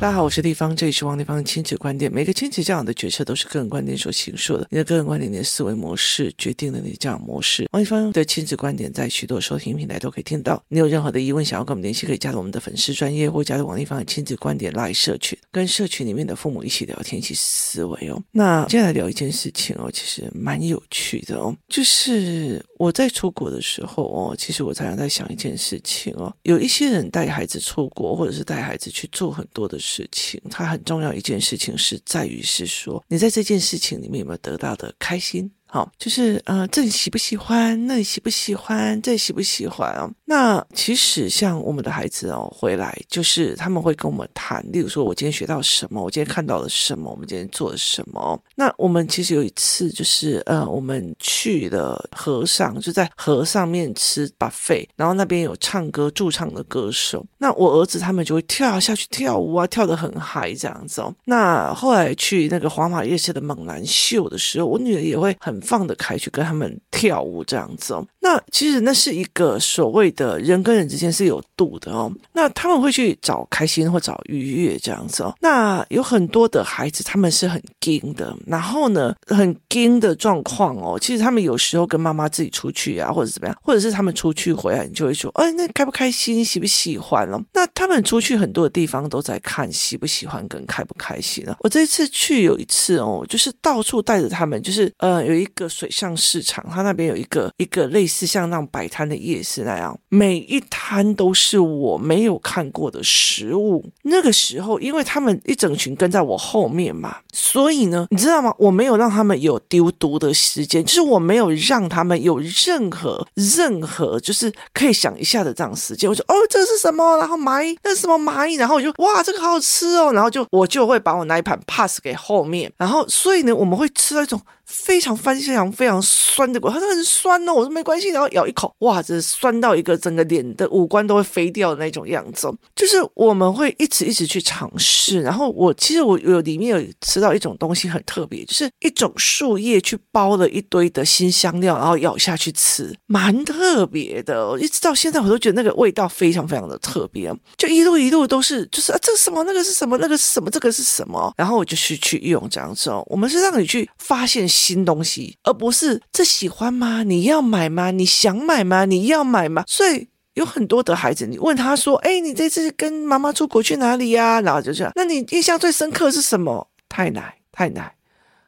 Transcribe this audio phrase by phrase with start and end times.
[0.00, 2.12] 大家好，我是丽芳，这里是王丽芳的亲子观点。
[2.12, 4.66] 每个亲子教养的决策都是个人观点所形塑的。
[4.70, 7.66] 你的个人观点、你的思维模式，决定了你的教养模式。
[7.72, 10.62] 王丽芳的亲子观点在许多收听平台都可以听到。
[10.68, 18.22] 你有任何的疑问，想要跟我们联系，可以加入我们的粉丝专业，或加入王丽芳的亲子观点 LINE 社群，跟社群里面的父母一起聊天，一起思维哦。
[18.32, 30.06] 那接下来聊一件事情哦，其实蛮有趣的哦，就是我在出国的时候哦，其实我常常在想一件事情哦，有一些人带孩子出国，或者是带孩子去做很多的事。
[30.12, 35.50] 情，它很重要一件事情是在于是说，你在这件事情里面有没有得到的开心？
[35.74, 37.88] 好，就是呃，这里喜不喜欢？
[37.88, 39.02] 那里喜不喜欢？
[39.02, 40.08] 这里喜不喜欢啊？
[40.24, 46.00] 那其实像我们的孩子哦，回来就是他们会跟我们谈，例如说，我今天学到什么？
[46.00, 47.10] 我今天看到了什么？
[47.10, 48.40] 我们今天做了什么？
[48.54, 61.12] 那我们其实有一次就是呃，我们去了河上，就在河上面吃 buffet，然后那边有唱歌驻唱的歌手，那我儿子他们就会跳下去跳舞啊，跳得很嗨这样子哦。
[61.24, 65.63] 那后来去那个皇马夜市的猛男秀的时候，我女儿也会很。
[65.64, 87.40] 放得开去跟他们跳舞这样子哦，那其实那是一个所谓的人跟人之间是有度的哦，那他们会去找开心或找愉悦这样子哦，那有很多的孩子他们是很惊的，然后呢很惊的状况哦，其实他们有时候跟妈妈自己出去啊或者怎么样，或者是他们出去回来，你就会说，哎，那开不开心，喜不喜欢哦？
[87.54, 91.56] 那他们出去很多的地方都在看喜不喜欢跟开不开心啊。
[91.60, 95.48] 我这一次去有一次哦，就是到处带着他们，就是呃有一。
[95.54, 103.84] 个水上市场，它那边有一个一个类似是像那种摆摊的夜市那样，每一摊都是我没有看过的食物。
[104.02, 108.54] 那个时候，因为他们一整群跟在我后面嘛，所以呢，你知道吗？
[108.58, 116.08] 我没有让他们有丢毒的时间，就是我没有让他们有任何任何就是可以想一下的这样时间。
[116.08, 117.16] 我说哦，这是什么？
[117.16, 118.54] 然后蚂蚁，那是什么蚂蚁？
[118.54, 120.12] 然后我就哇，这个好好吃哦。
[120.12, 122.72] 然后就我就会把我那一盘 pass 给后面。
[122.76, 124.40] 然后所以呢，我们会吃到一种。
[124.66, 132.50] 非常非常非常酸的果，他说很酸哦，我说没关系，然后咬一口，哇，这酸到一个整个脸的五官都会飞掉的那种样子。
[132.74, 144.58] 就是我们会一直一直去尝试，然后我其实我有里面有吃到一种东西很特别，就是一种树叶去包了一堆的新香料，然后咬下去吃，蛮特别的。
[144.60, 153.04] 一直到现在我都觉得那个味道非常非常的特别，就一路一路都是就是啊，这个什么，那个是什么，那个是什么，这个是什么，然后我就去去用这样子哦。
[153.06, 154.48] 我们是让你去发现。
[154.54, 157.02] 新东西，而不是这喜欢吗？
[157.02, 157.90] 你要买吗？
[157.90, 158.84] 你想买吗？
[158.84, 159.64] 你要买吗？
[159.66, 164.92] 所以有很多的孩子，你问他说：“哎，你这次跟妈妈出国去哪里呀？”然后就这样。
[164.94, 166.68] 那你印象最深刻是什么？
[166.88, 167.96] 太奶，太奶，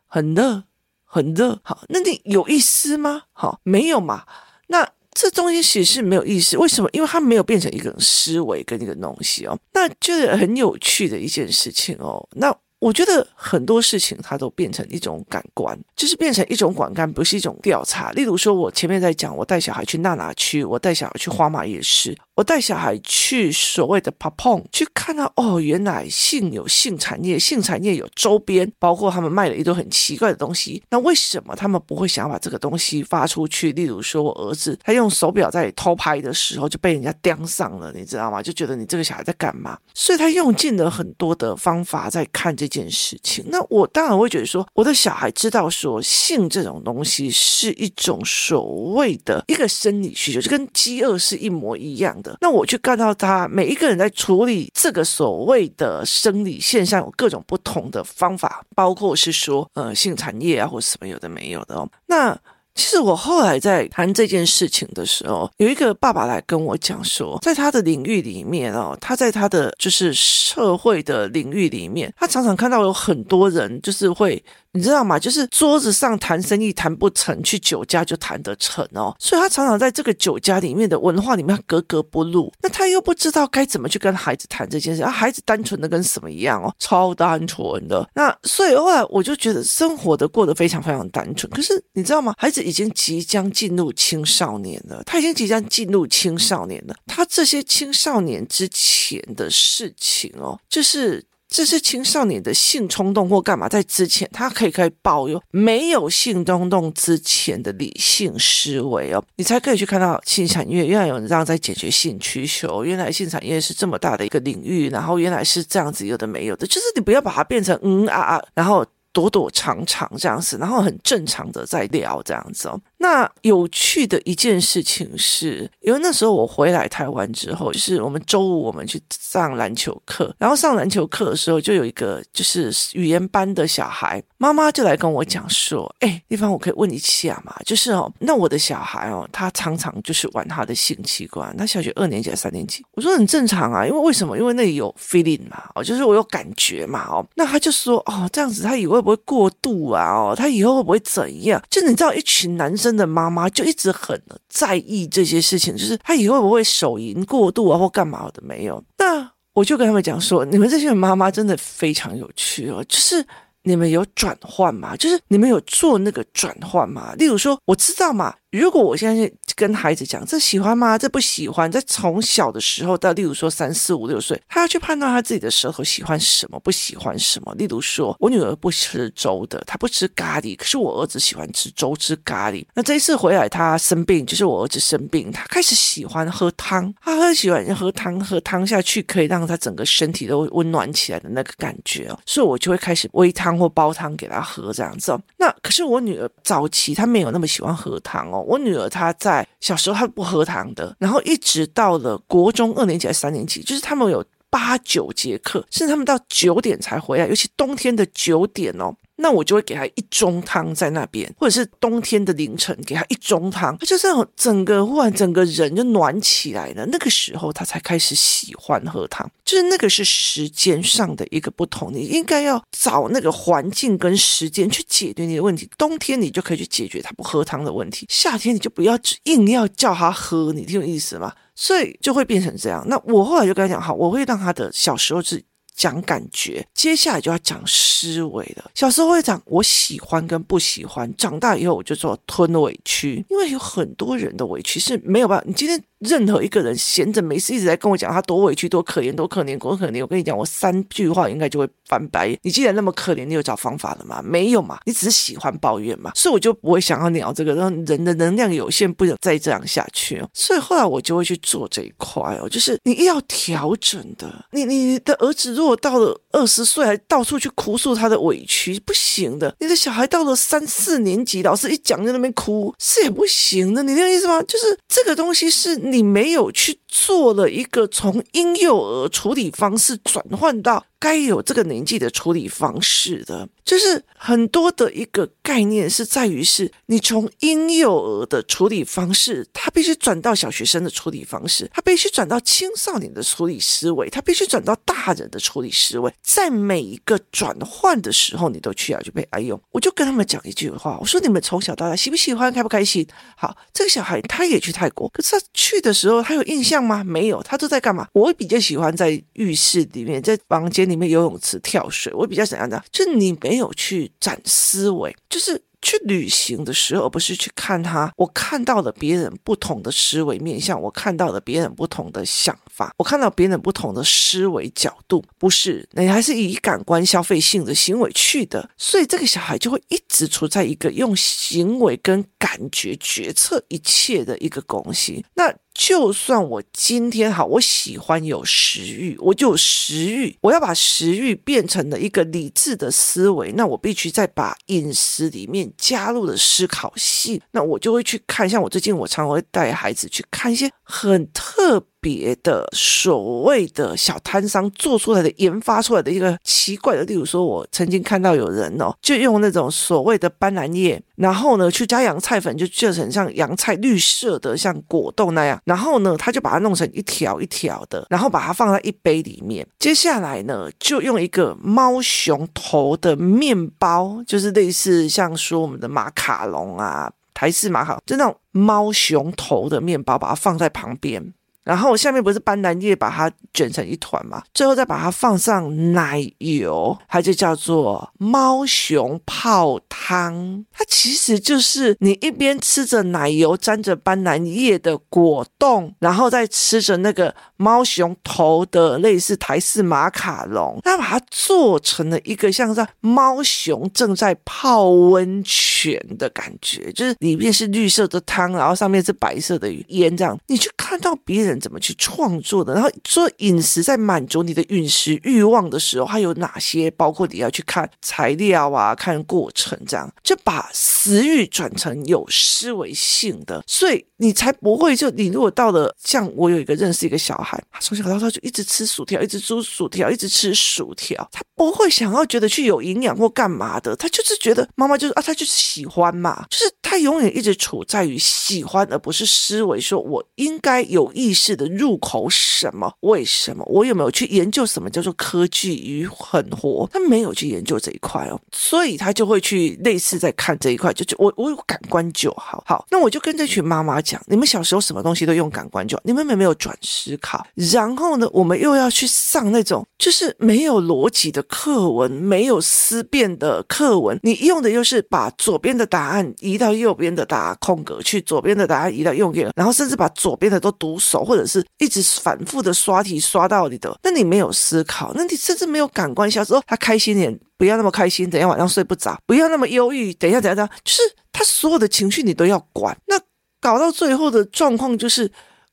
[0.06, 0.62] 很热，
[1.05, 1.59] 很热。
[1.62, 3.25] 好，那你有意思吗？
[3.33, 4.25] 好，没有嘛。
[4.69, 6.56] 那这东西其实是没有意思。
[6.56, 6.89] 为什么？
[6.93, 9.59] 因为它没有变成一个思维跟一个东西哦。
[9.72, 12.28] 那就是很有趣的一件事情哦。
[12.33, 12.56] 那。
[12.79, 18.13] 我觉得很多事情它都变成一种感官，就是变成一种感官，不是一种调查。
[18.13, 22.17] 例如说，我前面在讲，我带小孩去娜娜区，我带小孩去花马夜市。
[22.35, 30.83] 我带小孩去所谓的 Papong 去看到哦，原来性有性产业，性产业有周边，包括他们卖了一堆很奇怪的东西。
[30.91, 33.73] 那为什么他们不会想要把这个东西发出去？
[33.73, 38.43] 例如说，我儿子他用手表在偷拍的时候就被人家盯上了，你知道吗？
[38.43, 39.79] 就觉得你这个小孩在干嘛？
[39.95, 43.45] 所以他用尽了很多的方法在看这件件事情。
[43.49, 52.37] 那我当然会觉得说，我的小孩知道说性这种东西是一种所谓的一个生理需求，就跟饥饿是一模一样的。
[52.41, 61.89] 那我去看到他每一个人在处理这个所谓的生理现象，有各种不同的方法，包括是说呃性产业啊，或什么有的没有的哦。
[62.07, 62.39] 那
[62.77, 74.41] 其实我后来在谈这件事情的时候，有一个爸爸来跟我讲说，在他的领域里面哦，他在他的就是社会的领域里面，他常常看到有很多人就是会。
[74.77, 75.19] 你知道吗？
[75.19, 79.17] 就是桌子上谈生意谈不成，去酒家就谈得成哦。
[79.19, 82.53] 所以他常常在这个酒家里面的文化里面格格不入。
[82.61, 85.11] 那他又不知道该怎么去跟孩子谈这件事啊。
[85.11, 88.07] 孩子单纯的跟什么一样哦，超单纯的。
[88.15, 91.51] 那所以后来我就觉得生活的过得非常非常单纯。
[91.51, 92.34] 可是你知道吗？
[92.37, 96.95] 孩子已经即将进入青少年了，他已经即将进入青少年了。
[97.07, 101.25] 他这些青少年之前的事情哦，就是。
[101.57, 122.79] 这是青少年的性冲动或干嘛，在之前他可以可以保有没有性冲动之前的理性思维哦，你才可以去看到性产业原来有人这样在解决性需求，原来性产业是这么大的一个领域，然后原来是这样子有的没有的，就是你不要把它变成嗯啊啊，然后躲躲藏藏这样子，然后很正常的在聊这样子哦。
[122.98, 137.54] 那有趣的一件事情是，因为那时候我回来台湾之后，就是我们周五我们去上篮球课，然后上篮球课的时候，就有一个就是语言班的小孩，妈妈就来跟我讲说：“哎，丽芳，我可以问一下嘛？
[137.65, 142.84] 就是哦，那我的小孩哦，他常常就是玩他的性器官，他小学二年级还三年级？
[142.93, 144.37] 我说很正常啊，因为为什么？
[144.39, 150.13] 因为那里有 feeling 嘛，哦，就是我有感觉嘛，哦，那他就说哦，这样子他以后会不会过度啊？
[150.13, 151.63] 哦，他以后会不会怎样？
[151.71, 158.80] 就你知道，一群男生真的妈妈就一直很在意这些事情，就是她以后会不会手淫过度啊，或干嘛的没有？
[158.98, 163.27] 那我就跟他们讲说，你们这些妈妈真的非常有趣哦，就是。
[163.68, 164.97] 你们有转换吗？
[164.97, 167.12] 就是你们有做那个转换吗？
[167.18, 168.33] 例如说，我知道嘛。
[168.59, 170.99] 如果我现在跟孩子讲，这喜欢吗？
[170.99, 171.71] 这不喜欢。
[171.71, 177.55] 在从小的时候到，例如说三四五六岁，他要去判断他自己的舌头喜欢什么，不喜欢什么。
[177.55, 182.65] 例如说，我女儿不吃粥的，她不吃咖喱，可是我儿子喜欢吃粥，吃咖喱。
[182.75, 192.19] 那这一次回来，他生病，就是我儿子生病，他开始喜欢喝汤，他很喜欢喝汤，喝汤下去可以让他整个身体都温暖起来的那个感觉哦。
[192.27, 195.19] 所以我就会开始煨汤或煲汤给他喝这样子。
[195.39, 198.43] 那可是我女儿早期她没有那么喜欢喝汤哦。
[198.47, 208.95] 我女儿她在小时候她不喝糖的，然后一直到了国中二年级还是三年级，就是他们有八九节课，甚至他们到九点才回来，尤其冬天的九点哦。
[209.18, 216.84] 那我就会给他一盅汤在那边，或者是冬天的凌晨给他一盅汤，他就这样整个忽然整个人就暖起来了。
[216.86, 221.91] 那个时候他才开始喜欢喝汤，就是那个是时间上的一个不同。
[221.92, 225.69] 你应该要找那个环境跟时间去解决你的问题。
[225.78, 231.33] 冬天你就可以去解决他不喝汤的问题，夏天你就不要硬要叫他喝，你听懂意思吗？
[231.54, 232.84] 所以就会变成这样。
[232.86, 235.42] 那我后来就跟他讲，好，我会让他的小时候是。
[235.77, 238.71] 讲感觉，接下来就要讲思维了。
[238.75, 245.45] 小时候会讲我喜欢跟不喜欢，长大以后我就说吞委屈，因为有很多人的委屈是没有办法。
[245.47, 245.81] 你今天。
[246.01, 252.39] 任何一个人闲着没事一直在跟我讲他多委屈多可怜多可怜多可怜，我跟你讲，我三句话应该就会翻白眼。
[252.43, 254.21] 你既然那么可怜，你有找方法了吗？
[254.22, 260.28] 没有嘛，你只是喜欢抱怨嘛，所以我就不会想要聊这个，让人的能量有限，不能再这样下去哦。
[260.35, 264.45] 所以后来我就会去做这一块哦，就是你要调整的。
[264.52, 269.54] 你你的儿子如果到了二十岁还到处去哭诉他的委屈，不行的。
[269.61, 273.83] 你的小孩到了三四年级，老师一讲在那边哭，是也不行的。
[273.83, 274.43] 你那个意思吗？
[274.43, 275.86] 就是这个东西是。
[275.90, 299.61] 你没有去做了一个从婴幼儿处理方式转换到该有这个年纪的处理方式的，就是很多的一个概念是在于是，你从婴幼儿的处理方式，他必须转到小学生的处理方式，他必须转到青少年的处理思维，他必须转到大人的处理思维，在每一个转换的时候，你都需要去被爱用。
[299.71, 303.06] 我就跟他们讲一句话，我说你们从小到大喜不喜欢，开不开心？
[303.37, 307.05] 好，这个小孩他也去泰国，可是他去的时候，他有印象吗？
[307.05, 308.09] 没有，他都在干嘛？
[308.12, 312.12] 我比较喜欢在浴室里面，在房间里面游泳池跳水。
[312.14, 315.62] 我比较想要这样，就你没有去展思维，就是。
[315.83, 318.11] 去旅行的时候，而不是去看他。
[318.17, 325.23] 我看到了别人不同的思维面向，我看到了别人不同的想法，我看到别人不同的思维角度。
[325.38, 335.25] 不是，你还是以感官消费性的行为去的，所以这个小孩就会一直处在一个用行为跟感觉决策一切的一个东西。
[335.35, 335.55] 那。
[335.76, 369.66] 就算我今天好，我喜欢有食欲，我就有食欲，我要把食欲变成了一个理智的思维，那我必须再把饮食里面加入了思考性，那我就会去看，像我最近我常会带孩子去看一些很特别的所谓的小摊商做出来的研发出来的一个奇怪的，例如说，我曾经看到有人哦，就用那种所谓的斑斓叶，然后呢去加洋菜粉，就做成像洋菜绿色的，像果冻那样，然后呢他就把它弄成一条一条的，然后把它放在一杯里面。
[369.81, 381.35] 接下来呢，就用一个猫熊头的面包，就是类似像说我们的马卡龙啊，台式蛮好，就那种猫熊头的面包，把它放在旁边。
[381.67, 390.65] 然后下面不是斑斓叶把它卷成一团嘛，最后再把它放上奶油，它就叫做猫熊泡汤。
[390.71, 410.39] 它其实就是你一边吃着奶油沾着斑斓叶的果冻，然后再吃着那个猫熊头的类似台式马卡龙，它把它做成了一个像是猫熊正在泡温泉的感觉，就是里面是绿色的汤，然后上面是白色的烟这样。
[410.47, 411.56] 你去看到别人。
[411.61, 416.91] 怎么去创作的，然后做饮食在满足你的饮食欲望的时候，它有哪些？
[416.93, 446.88] 包括你要去看材料啊，看过程，这样就把食欲转成有思维性的，所以你才不会就你如果到了像我有一个认识一个小孩，他从小到大就一直吃薯条，一直煮薯条，一直吃薯条，他不会想要觉得去有营养或干嘛的，他就是觉得妈妈就是啊，他就是喜欢嘛，就是他永远一直处在于喜欢，而不是思维说我应该有意识的入口什么，为什么，我有没有去研究什么叫做科技与狠活？
[446.93, 457.47] 他没有去研究这一块哦，所以他就会去类似在看这一块，就就我我有感官就好，好，那我就跟这群妈妈讲，你们小时候什么东西都用感官就好，你们有没有转思考？
[457.55, 476.31] 然后呢，我们又要去上那种就是没有逻辑的课文，没有思辨的课文，你用的又是把左边的答案移到右边的答空格去，左边的答案移到右边，然后甚至把左边的都读熟，或或者是一直反复的刷题刷到你的，那你没有思考，那你甚至没有感官。
[476.31, 482.97] 小时候他开心点，不要那么开心，等一下晚上睡不着；不要那么忧郁，等一下等一下，就是他所有的情绪你都要管。
[483.07, 483.21] 那
[483.61, 485.31] 搞到最后的状况就是。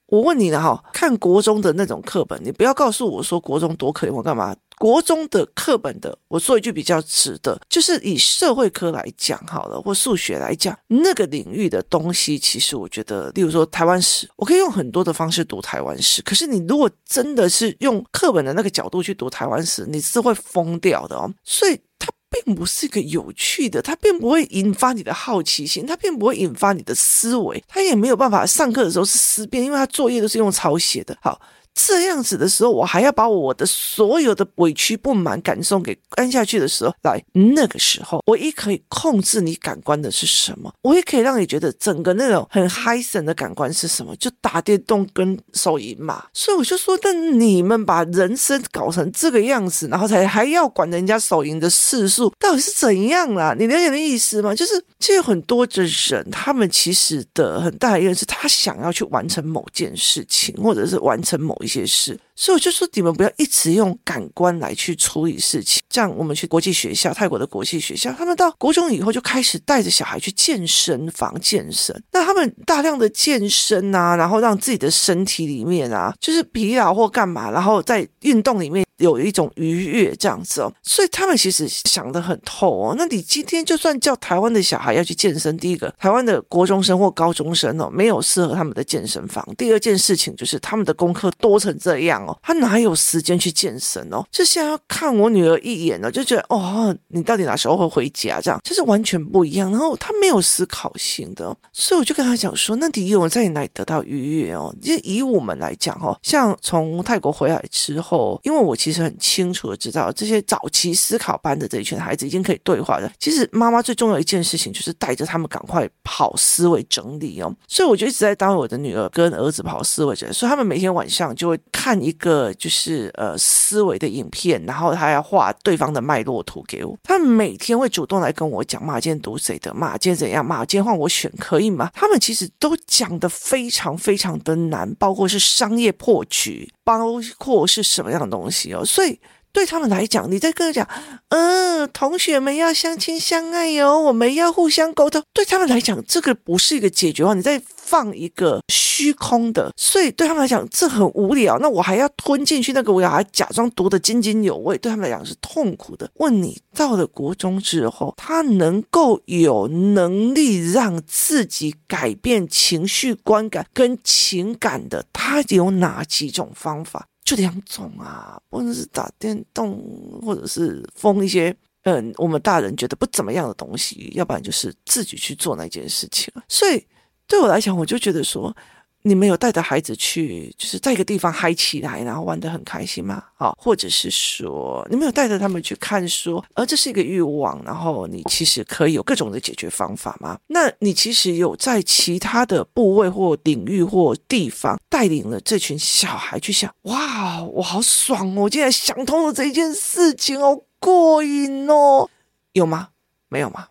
[0.08, 4.55] 我问你了哈，看国中的那种课本，你不要告诉我说国中多可怜，我干嘛？
[4.77, 16.22] 国中的课本的，我说一句比较直的，就是以社会科来讲好了，或数学来讲，那个领域的东西，其实我觉得，例如说台湾史，我可以用很多的方式读台湾史。
[16.22, 21.34] 可是你如果真的是用课本的那个角度去读台湾史，你是会疯掉的哦。
[21.44, 22.08] 所以它。
[22.44, 31.15] 并不是一个有趣的，它并不会引发你的好奇心，它并不会引发你的思维，它也没有办法上课的时候是思辨，因为它作业都是用抄写的。
[31.22, 31.39] 好。
[31.74, 46.25] 这样子的时候，我还要把我的所有的委屈、不满、感受给干下去的时候，来那个时候，我一可以控制你感官的是什么，我也可以让你觉得整个那种很嗨森的感官是什么，就打电动跟手淫嘛。
[46.32, 53.56] 所以我就说，那你们把人生搞成这个样子，然后才还要管人家手淫的次数，到底是怎样啦？
[53.58, 54.53] 你了解的意思吗？
[54.53, 61.58] 就是其实很多的人，他们其实的很大的原因是他想要去完成某件事情，或者是完成某。
[61.63, 65.82] 一些事，所以我就说，你们不要一直用感官来去处理事情。
[65.90, 71.96] 这样我们去国际学校，泰国的国际学校，他们到国中以后就开始带着小孩去健身房健身。
[72.12, 78.84] 那他们大量的健身啊，然后让自己的身体里面啊，就是疲劳或干嘛，然后在运动里面。
[78.98, 82.96] 有一种愉悦这样子哦，所以他们其实想得很透哦。
[82.96, 89.46] 那你今天就算叫台湾的小孩要去健身，第一个，台湾的国中生或高中生哦，没有适合他们的健身房。
[89.58, 94.24] 第二件事情就是他们的功课多成这样哦，他哪有时间去健身哦？
[94.30, 98.39] 就现在要看我女儿一眼呢，就觉得哦，你到底哪时候会回家？
[98.39, 99.72] 这样就是完全不一样。
[99.72, 104.72] 然后他没有思考性的，所以我就跟他讲说，那你有在哪里得到愉悦哦？
[104.82, 108.77] 就以我们来讲哦，像从泰国回来之后，因为我。
[108.84, 113.10] 其实很清楚的知道，这些早期思考班的这一群孩子已经可以对话了。
[113.18, 117.56] 其实妈妈最重要一件事情就是带着他们赶快跑思维整理哦。
[117.65, 126.96] 所以我就一直在当我的女儿跟儿子跑思维整理，所以他们每天晚上就会看一一个就是呃思维的影片，然后他要画对方的脉络图给我。
[127.01, 131.89] 他每天会主动来跟我讲，妈今天读谁的，妈今天怎样，妈今天换我选可以吗？
[131.93, 136.72] 他们其实都讲得非常非常的难，包括是商业破局。
[136.86, 139.17] 包括是什么样的东西哦，所以
[139.53, 140.89] 对他们来讲，你在跟他讲，
[141.29, 145.22] 嗯，同学们要相亲相爱哟，我们要互相沟通。
[145.31, 151.60] 对他们来讲，这个不是一个解决方案，你在放一个虚空的，所以对他们来讲，这很无聊。
[151.60, 156.10] 那我还要吞进去那个，我要还假装读得津津有味，对他们来讲是痛苦的。
[156.15, 167.05] 问你到了国中之后，他能够有能力让自己改变情绪观感跟情感的，他有哪几种方法？
[167.24, 169.82] 就两种啊，不论是打电动，
[170.22, 176.34] 或者是封一些嗯，我们大人觉得不怎么样的东西，要不然就是自己去做那件事情。
[176.48, 176.86] 所以
[177.27, 178.56] 对我来讲，我就觉得说。
[179.05, 183.22] 你们有带着孩子去，就是在一个地方嗨起来，然后玩得很开心吗？
[183.36, 190.39] 好，或者是说，你们有带着他们去看书，而这是一个欲望，然后你其实可以有各种的解决方法吗？
[190.48, 198.43] 那你其实有在其他的部位或领域或地方带领了这群小孩去想，哇，我好爽哦！
[198.43, 202.10] 我竟然想通了这一件事情，好过瘾哦，
[202.53, 202.89] 有吗？
[203.27, 203.67] 没有吗？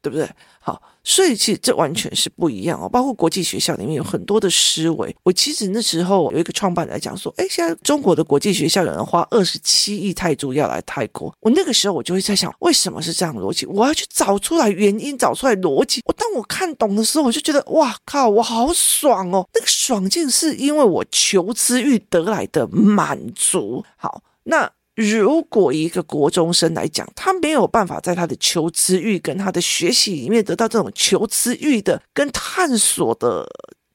[0.00, 0.28] 对不对？
[0.58, 2.88] 好，所以其实这完全是不一样哦。
[2.88, 5.14] 包括国际学校里面有很多的思维。
[5.22, 11.34] 我其实那时候有一个创办人来讲说，哎，现在中国的国际学校有人花二十七亿泰铢要来泰国。
[11.40, 13.66] 我那个时候我就会在想，为什么是这样的逻辑？
[13.66, 16.00] 我要去找出来原因，找出来逻辑。
[16.04, 19.48] 我当我看懂的时候，我就觉得哇靠，我好爽哦！
[19.54, 23.84] 那个爽劲是因为我求知欲得来的满足。
[23.96, 24.70] 好，那。
[24.94, 33.48] 如果一个国中生来讲，他没有办法在他的求知欲跟他的学习里面得到这种求知欲的跟探索的。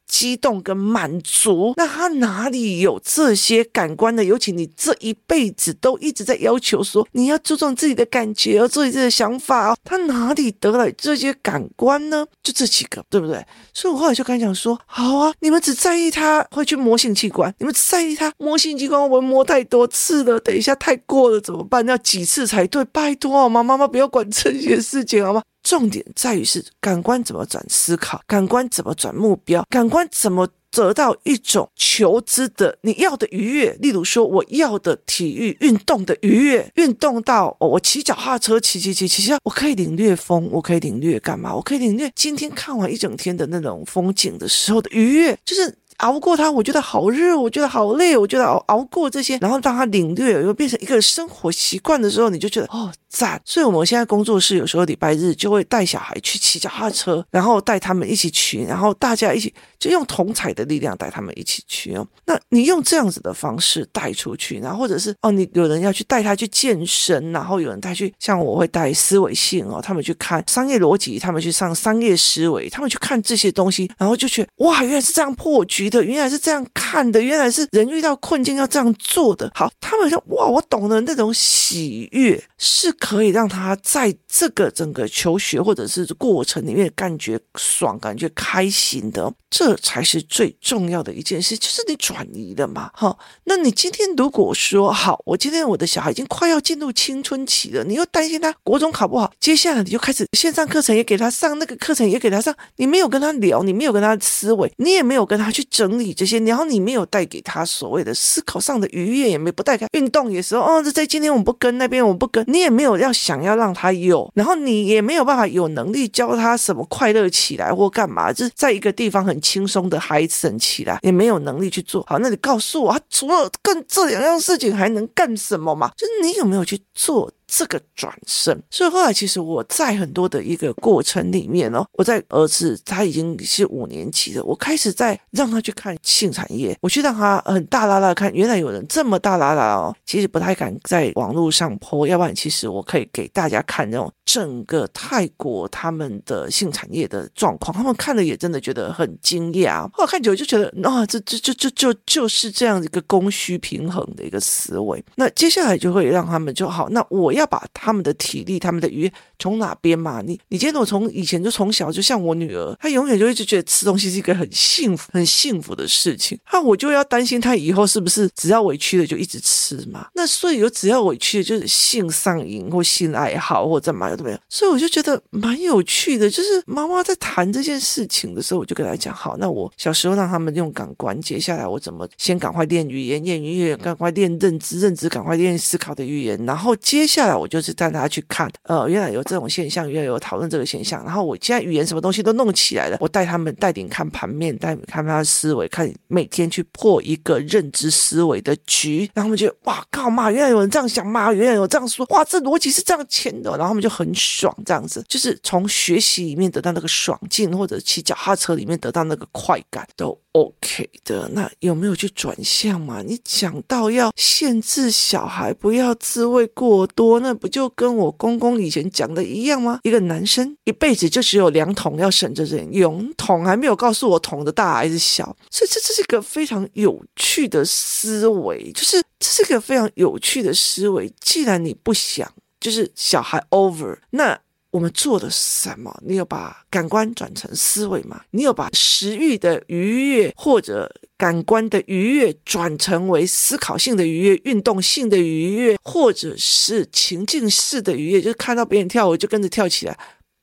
[0.07, 4.23] 激动跟满足，那他哪里有这些感官呢？
[4.23, 12.25] 尤其你这一辈子都一直在要求说你要注重自己的感觉，要注意自己的想法哦，他哪里得来这些感官呢？
[12.41, 13.45] 就这几个，对不对？
[13.73, 21.85] 所以我后来就跟他讲说：好啊，你们只在意他会去摸性器官，你们只在意他摸性器官，我们摸太多次了，等一下太过了怎么办？
[21.87, 22.83] 要几次才对？
[22.85, 23.61] 拜托好吗？
[23.61, 25.43] 妈妈不要管这些事情好吗？
[25.67, 33.75] 重点在于是感官怎么转思考，感官怎么转目标，感官怎么得到一种求知的你要的愉悦。
[33.81, 41.53] 例如说，我要的体育运动的愉悦，运动到哦，我骑脚踏车骑骑骑骑骑，我可以领略风，我可以领略干嘛？
[41.53, 45.75] 我可以领略今天看完一整天的那种风景的时候的愉悦，就是。
[45.97, 53.41] 熬过它，我觉得好热，我觉得好累，我觉得熬熬过这些，然后当它领略，又变成一个生活习惯的时候，你就觉得哦赞。
[53.43, 62.07] 所以我们现在工作室有时候礼拜日就会带小孩去骑脚踏车，然后带他们一起去，然后大家一起就用同彩的力量带他们一起去哦。
[62.25, 75.87] 那你用这样子的方式带出去，然后或者是哦，你有人要去带他去健身，然后有人带去，像我会带思维性哦，他们去看商业逻辑，他们去上商业思维，他们去看这些东西，然后就觉哇，原来是这样破局。
[75.89, 79.49] 的原来是这样看的，原来是人遇到困境要这样做的。
[79.55, 92.89] 好，他们说哇，我懂了，那种喜悦是可以让他在这个整个求学或者是过程里面感觉爽、感觉开心的，这才是最重要的一件事，就是你转移了嘛。
[92.93, 122.19] 好，那你今天如果说好，我今天我的小孩已经快要进入青春期了，你又担心他国中考不好，接下来你就开始线上课程也给他上，那个课程也给他上，你没有跟他聊，你没有跟他思维，你也没有跟他去整理这些，然后你没有带给他所谓的思考上的愉悦，也没不带他运动也是哦，这在今天我们不跟那边我们不跟，你也没有要想要让他有，然后你也没有办法有能力教他什么快乐起来或干嘛，就是在一个地方很轻松的孩子起来，也没有能力去做好。
[122.19, 125.91] 那你告诉我，他除了干这两样事情还能干什么嘛？
[125.97, 127.31] 就是你有没有去做？
[127.47, 157.36] 这个转身，所以后来其实我在很多的一个过程里面哦，我在儿子他已经是五年级了，我开始在让他去看性产业，我去让他很大拉拉看，原来有人这么大拉拉哦，其实不太敢在网络上泼要不然其实我可以给大家看那种整个泰国他们的性产业的状况，他们看了也真的觉得很惊讶，后来看久了就觉得啊，这这这这就就是这样一个供需平衡的一个思维，那接下来就会让他们就好，那我。
[157.37, 160.21] 要把他们的体力、他们的愉悦从哪边嘛？
[160.21, 166.37] 你你今天我从以前就从小就像我女儿，她永远就一直觉得吃东西是一个很幸福、很幸福的事情。
[166.51, 170.07] 那我就要担心她以后是不是只要委屈了就一直吃嘛？
[170.13, 174.39] 那所以有只要委屈的就是性上瘾或性爱好或怎么样都没有。
[174.49, 187.35] 所以我就觉得蛮有趣的，就是妈妈在谈这件事情的时候，我就跟她讲：好，那我小时候让他们用感官，接下来我怎么先赶快练语言，练语言赶快练认知，认知赶快练思考的语言，然后接下来。
[187.35, 191.03] 我就是带他去看，呃，原来有这种现象，原来有讨论这个现象。
[191.05, 199.09] 然后我现在语言什么东西都弄起来了，我带他们带点看盘面，带看他的思维，看每天去破一个认知思维的局。
[199.13, 203.51] 然后他们就哇靠嘛，原来有人这样想嘛，原来有这样说，哇，这逻辑是这样签的。
[203.51, 210.17] 然后他们就很爽，这样子就是从学习里面得到那个爽劲，或者骑脚踏车里面得到那个快感都。
[210.33, 213.01] OK 的，那有没有去转向嘛？
[213.01, 219.79] 你讲到要限制小孩不要自慰过多，那不就跟我公公以前讲的一样吗？
[219.83, 231.11] 一个男生一辈子就只有两桶要省着点用，桶还没有告诉我桶的大还是小，所以这这是一个非常有趣的思维，就是这是一个非常有趣的思维。
[231.19, 234.39] 既然你不想，就是小孩 over 那。
[234.71, 235.97] 我们做的什么？
[236.05, 238.21] 你有把感官转成思维吗？
[238.31, 248.21] 你有把食欲的愉悦或者感官的愉悦转成为思考性的愉悦、运动性的愉悦，或者是情境式的愉悦？
[248.21, 249.97] 就是看到别人跳舞就跟着跳起来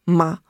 [0.06, 0.40] 吗？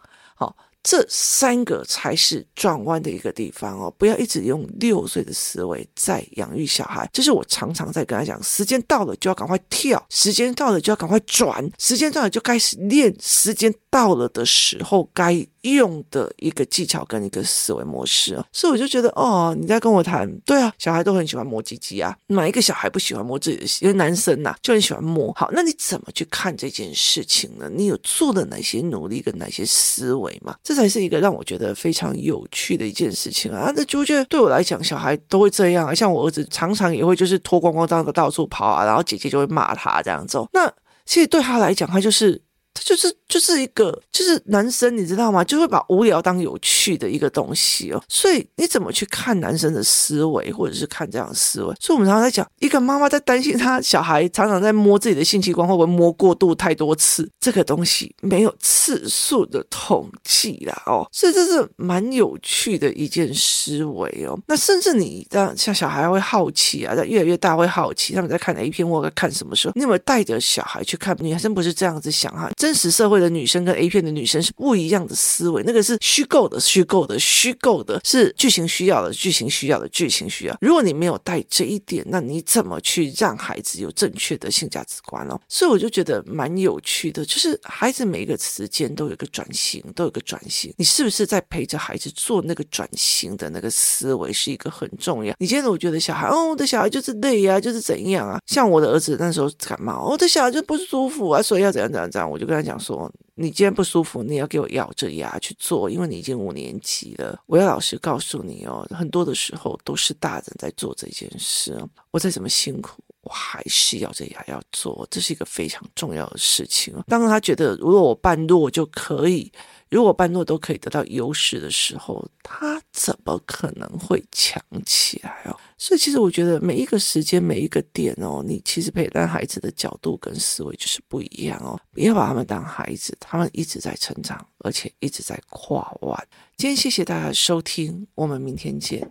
[0.85, 3.93] 这三个才是转弯的一个地方哦！
[3.97, 18.45] 不要一直用六岁的思维在养育小孩，就是我常常在跟他讲：时间到了就要赶快跳，时间到了就要赶快转，时间到了就开始练，时间到了的时候该用的一个技巧跟一个思维模式啊。
[18.51, 23.65] 所以我就觉得，哦，你在跟我谈，对啊，小孩都很喜欢摸鸡鸡啊，哪一个小孩不喜欢摸自己的？
[23.83, 25.33] 因为男生呐、啊、就很喜欢摸。
[25.35, 27.71] 好，那你怎么去看这件事情呢？
[27.73, 30.57] 你有做了哪些努力跟哪些思维吗？
[30.65, 33.73] 这才是一个让我觉得非常有趣的一件事情啊。
[33.77, 40.37] 那就觉得对我来讲，小孩都会这样啊，像我儿子常常也会就是脱光光这样的到处跑啊，然后姐姐就会骂他这样子。
[40.53, 40.67] 那
[41.07, 42.43] 其实对他来讲，他就是。
[42.75, 45.45] 他就是就是一个就是男生，你知道吗？
[45.45, 48.03] 就会把无聊当有趣的一个东西哦。
[48.09, 51.75] 所以你怎么去看男生的思维，或者是看这样的思维？
[51.81, 57.29] 所以我们常常在讲，一个妈妈在担心她小孩常常在摸自己的性器官，会不会摸过度太多次？
[57.41, 61.09] 这个东西没有次数的统计啦哦。
[61.13, 64.37] 所以这是蛮有趣的一件思维哦。
[64.49, 69.73] 那甚至你让像小孩会好奇啊，在越来越大会好奇，他们在看 A 片或者看什么时候？
[69.77, 71.15] 你有没有带着小孩去看？
[71.21, 72.51] 女生不是这样子想哈。
[72.65, 80.57] 真实社会的女生跟 A 片的女生是不一样的思维，那个是虚构的，虚构的，虚构的，是剧情需要的，剧情需要的，剧情需要。
[80.63, 85.39] 如果你没有带这一点，那你怎么去让孩子有正确的性价值观哦？
[85.47, 90.73] 所以我就觉得蛮有趣的，就是孩子每一个时间都有个转型，都有个转型。
[90.79, 95.35] 你是不是在陪着孩子做那个转型的那个思维，是一个很重要。
[95.39, 98.41] 你今天我觉得小孩，哦，我的小孩就是累呀、就是怎样啊？
[98.47, 103.13] 像我的儿子那时候感冒，我的小孩就不舒服啊，所以要怎样怎样怎样，我就跟他讲说。
[103.37, 107.37] 你既然不舒服，你要给我咬着牙去做，因为你已经五年级了。
[107.47, 111.77] 我要老实告诉你哦，很多的时候都是大人在做这件事。
[112.13, 116.95] 我再怎么辛苦，我还是要这样要做，这是一个非常重要的事情。
[117.07, 119.51] 当他觉得如果我半弱就可以。
[119.91, 125.57] 如果半路都可以得到优势的时候，他怎么可能会强起来哦？
[125.79, 131.79] 所以其实我觉得每一个时间每一个点哦，你其实陪伴孩子的角度跟思维就是不一样哦。
[131.93, 136.29] 不要把他们当孩子，他们一直在成长，而且一直在跨弯。
[136.57, 139.09] 今天谢谢大家的收听，我们明天见。